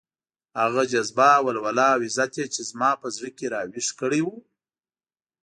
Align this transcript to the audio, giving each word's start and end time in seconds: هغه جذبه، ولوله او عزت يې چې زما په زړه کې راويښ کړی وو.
هغه 0.59 0.83
جذبه، 0.91 1.29
ولوله 1.45 1.85
او 1.93 1.99
عزت 2.05 2.33
يې 2.39 2.45
چې 2.53 2.61
زما 2.69 2.91
په 3.01 3.07
زړه 3.15 3.29
کې 3.37 3.45
راويښ 3.53 3.87
کړی 3.99 4.21
وو. 4.25 4.35